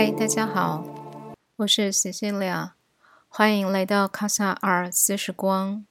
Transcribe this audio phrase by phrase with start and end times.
[0.00, 0.84] 嗨，大家好，
[1.56, 2.70] 我是 Cecilia，
[3.26, 5.84] 欢迎来到卡萨尔四时光。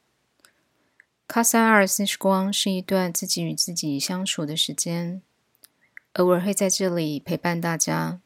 [1.27, 5.21] 卡萨尔四时光是一段自己与自己相处的时间，
[6.13, 8.21] 偶尔会在这里陪伴大家。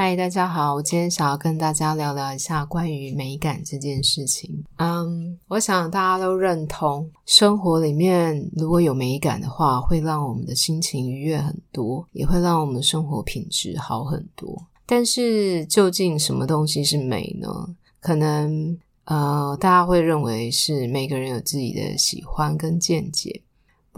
[0.00, 0.76] 嗨，大家好！
[0.76, 4.62] 我今天想要跟大家聊聊一下关于美感这件事情。
[4.76, 14.64] 嗯，我想大家都认同，生活里面如果有美感的话，会让我们的心情愉悦很多，也会让我们生活品质好很多。
[14.86, 17.48] 但是，究竟什么东西是美呢？
[17.98, 23.42] 可能呃，大家会认为是每个人有自己的喜欢跟见解。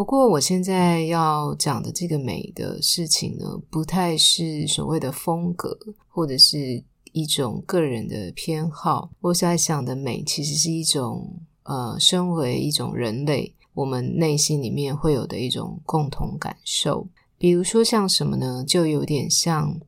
[0.00, 5.78] 不过，我现在要讲的这个美的事情呢，不太是所谓的风格，
[6.08, 6.82] 或者是
[7.12, 9.10] 一种个人的偏好。
[9.20, 11.30] 我在想的美，其实是一种
[11.64, 17.06] 呃，身为一种人类，我们内心里面会有的一种共同感受。
[17.36, 18.64] 比如说，像什么呢？
[18.66, 19.78] 就有点像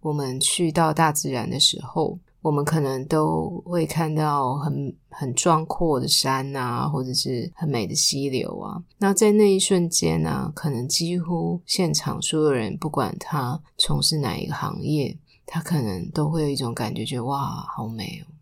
[0.00, 2.18] 我们去到大自然的时候。
[2.42, 8.82] 我们可能都会看到很很壮阔的山啊，或者是很美的溪流啊。
[8.96, 18.32] 那在那一瞬间呢，可能几乎现场所有人，不管他从事哪一个行业，他可能都会有一种感觉，觉得哇，好美哦！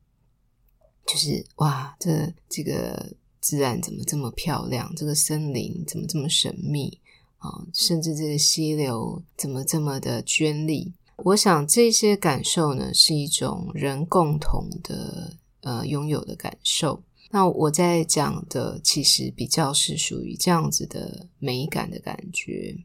[1.04, 4.92] 就是哇，这这个自然怎么这么漂亮？
[4.94, 7.00] 这个森林怎么这么神秘
[7.38, 7.50] 啊？
[7.72, 10.92] 甚至这个溪流怎么这么的娟丽？
[11.24, 17.02] 我想这些感受呢，是一种人共同的呃拥有的感受。
[17.30, 22.77] 那我在讲的其实比较是属于这样子的美感的感觉，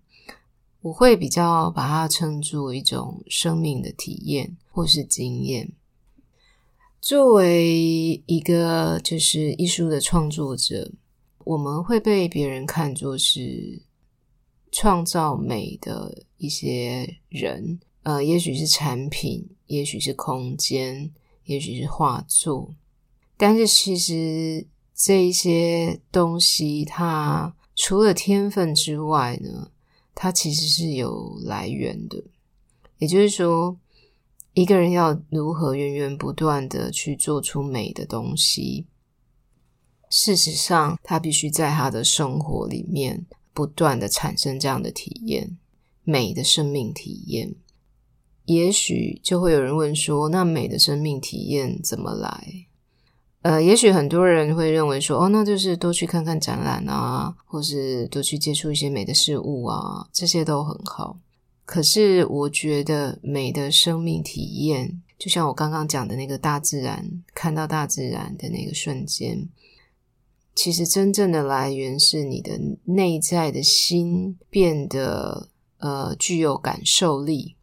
[0.82, 5.72] 我会比较把它称作一种生命的体验或是经验。
[7.00, 10.92] 作为一个就是艺术的创作者，
[11.46, 13.84] 我们会被别人看作是
[14.72, 17.80] 创造美的一些人。
[18.04, 21.12] 呃，也许是产品，也许是空间，
[21.46, 22.76] 也许是画作，
[23.38, 29.72] 但是其实这一些东西，它除了天分之外呢，
[30.14, 32.22] 它其实是有来源的。
[33.00, 33.78] 也就是说，
[34.54, 38.86] 一个人要如何源源不断的去做出美的东西，
[40.10, 45.58] 事实上，他必须在他的生活里面不断的产生这样的体验，
[46.04, 47.56] 美的生命体验。
[48.46, 52.68] 也许就会有人问说：“那美的生命体验怎么来？”
[53.44, 61.18] 呃，也许很多人会认为说：“哦，那就是多去看看展览啊，或是多去接触一些美的事物啊，这些都很好。”
[61.66, 69.48] 可是，我觉得美的生命体验，就像我刚刚讲的那个大自然，看到大自然的那个瞬间，
[70.54, 75.50] 其实真正的来源是你的内在的心变得
[75.80, 77.56] 呃具有感受力。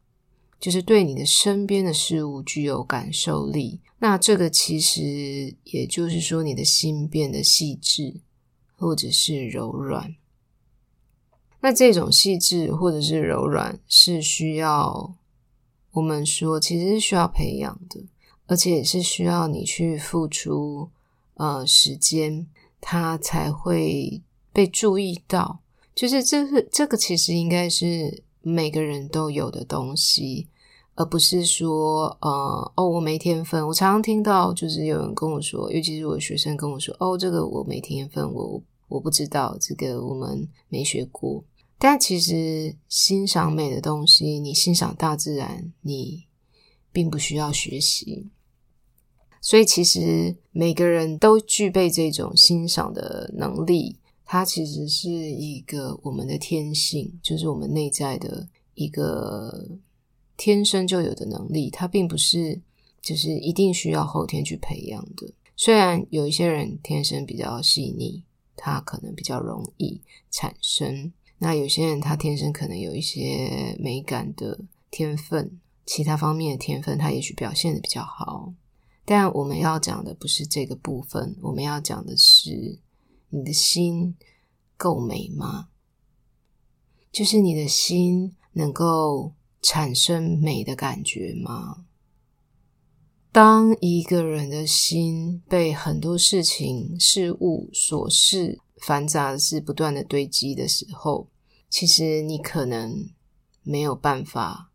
[0.60, 8.21] 就是对你的身边的事物具有感受力，那这个其实也就是说，你的心变得细致，
[8.76, 10.15] 或者是柔软。
[11.62, 15.16] 那这种细致或者是柔软，是需要
[15.93, 18.04] 我们说，其实是需要培养的，
[18.47, 20.91] 而且也是需要你去付出
[21.34, 22.47] 呃时间，
[22.82, 24.22] 它才会
[24.53, 25.60] 被注意到。
[25.94, 28.25] 就是这是这个，其实应该是。
[28.43, 30.49] 每个人都有的东西，
[30.95, 33.67] 而不是说，呃，哦，我没天分。
[33.67, 41.45] 我常常听到，就是有人跟我说，尤其是我学生跟我说，哦，这个我没天分，我我不知道，这个我们没学过。
[41.79, 46.25] 但其实欣赏美的东西，你欣赏大自然，你
[46.93, 48.29] 并不需要学习。
[49.41, 54.00] 所以，其实每个人都具备这种欣赏的能力。
[54.33, 59.69] 它其实是一个我们的天性，就是我们内在的一个
[60.37, 61.69] 天生就有的能力。
[61.69, 62.61] 它并不是
[63.03, 65.29] 就是一定需要后天去培养的。
[65.57, 68.23] 虽然有一些人天生比较细腻，
[68.55, 74.61] 他可能比较容易产生；那有些人他天生可能有一些美感的
[74.93, 78.55] 天分，其他方面的天分他也许表现的比较好。
[79.05, 82.79] 但我们要讲的不是这个部分，我们要讲的是。
[83.31, 84.17] 你的心
[84.77, 85.69] 够美吗？
[87.12, 91.85] 就是你的心能够产生美的感觉吗？
[93.31, 101.29] 当一个人的心被很多事情、事物、琐事、繁杂的事不断的堆积的时候，
[101.69, 103.09] 其实你可能
[103.62, 104.73] 没有办法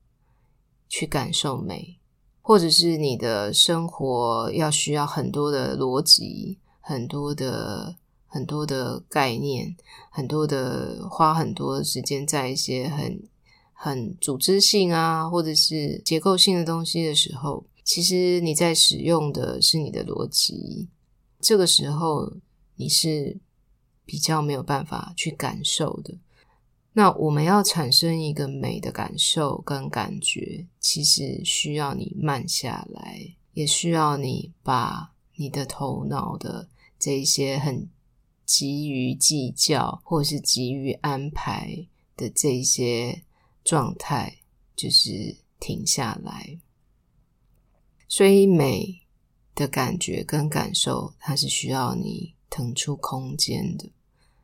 [0.88, 2.00] 去感受美，
[2.42, 7.98] 或者是你的生活要需要很多的逻辑，很多的。
[8.36, 9.74] 很多的概念，
[10.10, 13.24] 很多的花很多时间在一些很
[13.72, 20.90] 很组织性啊，或者是结构性的东西的时候，其实你在使用的是你的逻辑。
[21.40, 22.34] 这个时候
[22.76, 23.38] 你是
[24.04, 26.16] 比较没有办法去感受的。
[26.92, 33.18] 那我们要产生一个美的感受跟感觉，其实需要你慢下来，
[33.54, 36.68] 也需要你把你的头脑的
[37.00, 37.88] 这一些很
[38.46, 43.24] 急于计较或是急于安排的这些
[43.64, 44.38] 状态，
[44.76, 46.60] 就是停下来。
[48.08, 49.02] 所以美
[49.56, 53.92] 的感觉跟感受，它是需要你腾出空间的。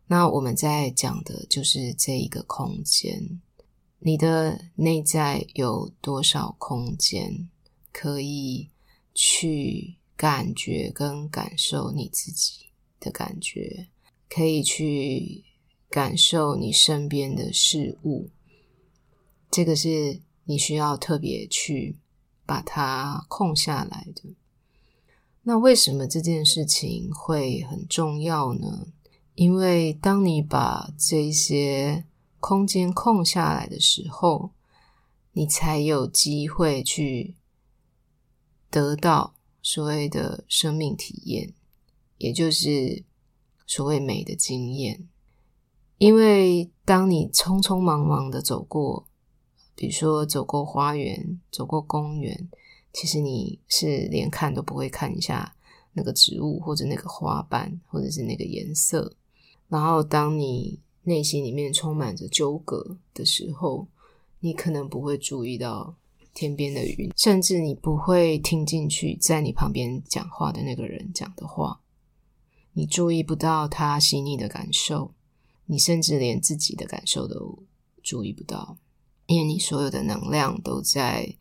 [0.08, 3.40] 那我们在讲的就是这一个空间，
[4.00, 7.50] 你的内在有多少空间
[7.94, 8.70] 可以
[9.14, 13.88] 去感觉跟感受你自己的感觉，
[14.34, 15.44] 可以去
[15.90, 18.30] 感受你身边的事物，
[19.52, 21.98] 这个是你需要特别去
[22.46, 24.24] 把它空下来的。
[25.44, 28.88] 那为什么这件事情会很重要呢？
[29.36, 32.06] 因为当你把这些
[32.40, 34.52] 空间空下来的时候，
[35.34, 37.36] 你才有机会去
[38.70, 41.54] 得到所谓的生命体验，
[42.18, 43.04] 也就是
[43.72, 45.08] 所谓美的经验。
[45.98, 49.08] 因为当你匆匆忙忙的走过，
[49.76, 52.50] 比如说走过花园、走过公园，
[52.92, 55.56] 其实你是连看都不会看一下
[55.94, 59.16] 那个植物或者那个花瓣或者是那个颜色。
[59.70, 63.88] 然后，当你内心里面充满着纠葛的时候，
[64.42, 65.96] 你可能不会注意到
[66.34, 71.81] 天边的云，甚至你不会听进去在你旁边讲话的那个人讲的话。
[72.74, 75.14] 你注意不到他细腻的感受，
[75.66, 77.64] 你甚至连自己的感受都
[78.02, 78.78] 注意不到，
[79.26, 81.36] 因为你所有的能量都在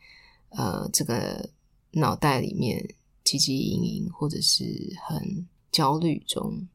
[0.50, 1.50] 呃这个
[1.92, 2.94] 脑袋里面
[3.24, 6.68] 汲汲营营，或者是很焦虑中。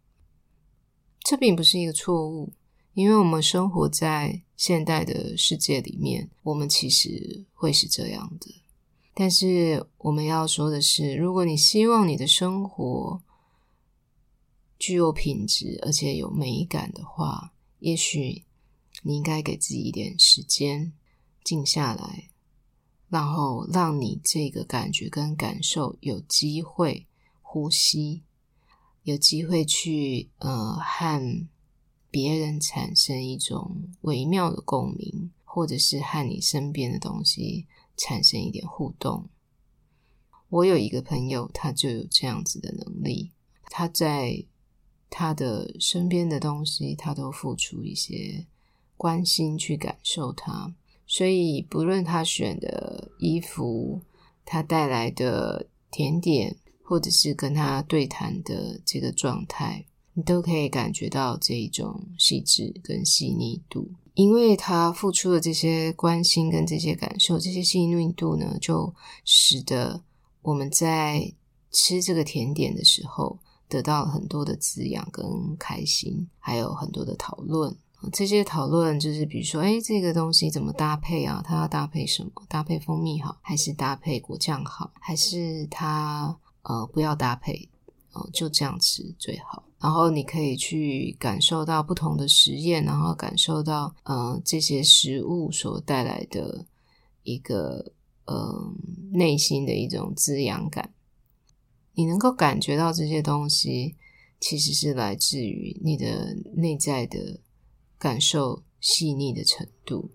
[1.20, 2.54] 这并不是一个错误，
[2.94, 8.62] 因为我们生活在现代的世界里面，我们其实会是这样的。
[9.14, 13.22] 但是我们要说的是，如果你希望你的生活
[14.78, 18.44] 具有品质而且有美感的话，也许
[19.04, 20.94] 你应该给自己一点时间，
[21.44, 22.30] 静下来，
[23.10, 27.08] 然后让你这个感觉跟感受有机会
[27.42, 28.24] 呼吸。
[29.04, 31.48] 有机会去呃和
[32.10, 39.30] 别人产生一种微妙的共鸣，或者是和你身边的东西产生一点互动。
[40.50, 43.32] 我有一个朋友，他就有这样子的能力，
[43.66, 44.44] 他在
[45.10, 48.46] 他的身边的东西，他都付出一些
[48.98, 50.74] 关心去感受它。
[51.08, 54.02] 所以不论他选的衣服，
[54.44, 56.58] 他带来的甜点。
[56.88, 68.94] 或者是跟他对谈的这个状态，你都可以感觉到这一种细致跟细腻度，因为他付出的这些关心跟这些感受，这些细腻度呢，就
[69.24, 70.04] 使得
[70.44, 71.34] 我们在
[71.72, 75.24] 吃这个甜点的时候，得到了很多的滋养跟
[75.58, 77.76] 开心，还有很多的讨论。
[78.14, 81.42] 这些讨论就是，比如说，哎，这个东西怎么搭配啊？
[81.44, 82.32] 它要搭配什么？
[82.48, 84.92] 搭配蜂蜜好，还是搭配果酱好？
[85.00, 86.38] 还是它？
[86.68, 87.70] 呃，不要搭配，
[88.14, 89.64] 哦，就这样吃最好。
[89.80, 96.66] 然后你可以去感受到不同的实验，然后感受到，呃，这些食物所带来的
[97.22, 97.92] 一个，
[98.26, 98.74] 呃，
[99.12, 100.92] 内心的一种滋养感。
[101.96, 103.96] 你能够感觉到这些东西，
[104.40, 107.40] 其实是来自于你的内在的
[107.98, 110.12] 感受细腻的程度。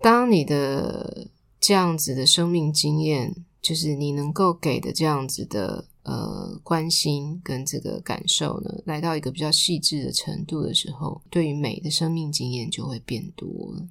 [0.00, 1.28] 当你的
[1.60, 3.34] 这样子的生命经验。
[3.64, 13.88] 就是你能够给的这样子的呃关心跟这个感受呢，来到一个比较细致的程度的时候，对于美的生命经验就会变多了。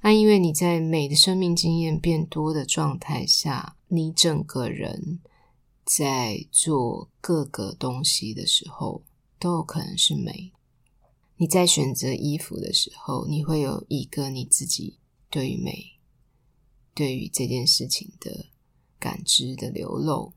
[0.00, 5.18] 那因为你在美的生命经验变多的状态下，你整个人
[5.98, 9.02] 在做各个东西的时候
[9.38, 10.52] 都有可能是美。
[11.36, 15.98] 你在选择衣服的时候，你会有一个你自己对于美，
[16.94, 18.46] 对于这件事情的。
[19.02, 20.34] 感知的流露，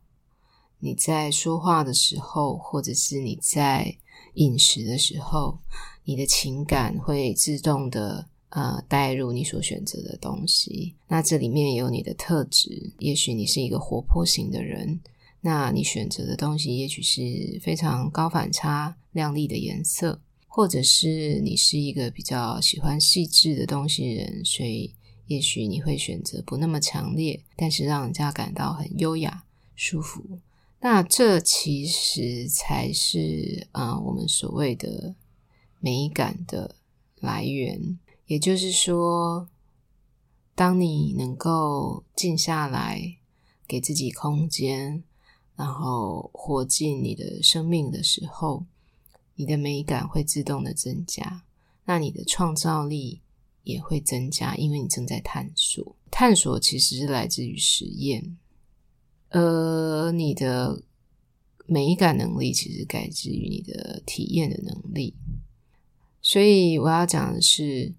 [0.79, 3.97] 你在说话的时候，或者是你在
[4.35, 5.59] 饮食的时候，
[6.05, 10.95] 你的情感会自动的呃带入你所选择的东西。
[11.09, 15.01] 那这里面有你的特质，也许你是一个活泼型的人，
[15.45, 24.95] 那你选择的东西也许是非常高反差、亮丽的颜色，或者是你是一个比较喜欢细致的东西人，所以
[25.27, 29.43] 也许你会选择不那么强烈，但是让人家感到很优雅、
[29.75, 30.39] 舒服。
[30.79, 35.13] 那这其实才是啊，我们所谓的
[35.81, 36.77] 美感的
[37.19, 37.99] 来源。
[38.27, 39.49] 也就是说，
[40.55, 43.17] 当你能够静下来，
[43.67, 45.03] 给自己空间，
[45.55, 48.65] 然后活进你的生命的时候。
[49.35, 51.43] 你的美感会自动的增加，
[51.85, 53.19] 那你的创造力
[53.63, 55.95] 也会增加，因为你正在探索。
[56.11, 58.37] 探索其实是来自于实验，
[59.31, 60.83] 而你的
[61.65, 65.15] 美感能力其实来自于你的体验的能力。
[66.21, 67.91] 所以我要讲的是，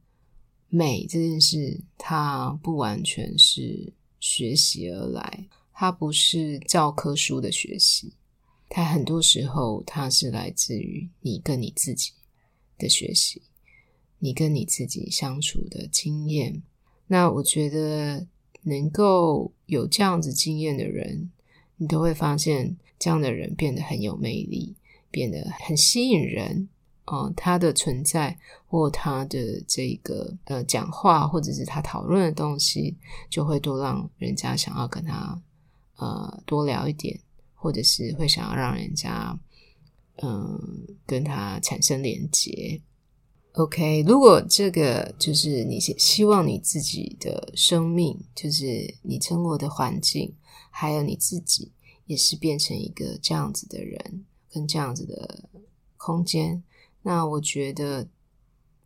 [0.69, 8.15] 美这件事，它不完全是学习而来，它不是教科书的学习。
[8.71, 12.13] 它很多时候，它是来自于你跟你自己
[12.79, 13.43] 的学习，
[14.19, 16.63] 你跟你自己相处的经验。
[17.07, 18.27] 那我觉得，
[18.63, 21.31] 能够有这样子经验的人，
[21.77, 24.75] 你都会发现，这样的人变得很有魅力，
[25.11, 26.69] 变得很吸引人。
[27.07, 32.97] 哦，他的存在或他的这个呃讲话，或者是他讨论的东西，
[33.29, 35.39] 就会多让人家想要跟他
[35.97, 37.21] 呃多聊一点。
[37.57, 39.41] 或者是会想要让人家，
[40.17, 42.83] 嗯，跟他产生连接。
[43.53, 50.35] OK，如果这个就是你希望你自己的生命，就是你生活的环境，
[50.69, 51.73] 还有你自己，
[52.05, 55.49] 也是变成一个这样子的人，跟这样子的
[55.97, 56.63] 空间。
[57.01, 58.07] 那我觉得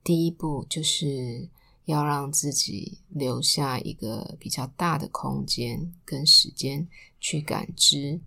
[0.04, 1.48] 第一步就是
[1.88, 6.86] 要让自己留下一个比较大的空间跟时间
[7.18, 8.20] 去感知。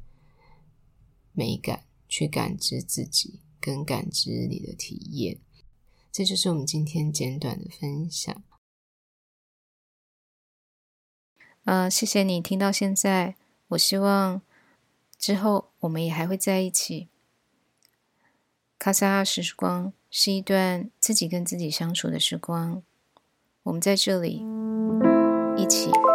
[1.32, 5.39] 美感，去感知自己，跟感知你的体验，
[6.12, 8.44] 这就是我们今天简短的分享。
[11.63, 13.36] 呃，谢谢你听到现在。
[13.68, 14.41] 我希望
[15.20, 17.10] 之后我们也还会在一起。
[18.80, 22.82] 卡萨尔时光是一段自己跟自己相处的时光。
[23.63, 24.44] 我们在这里
[25.56, 26.11] 一起。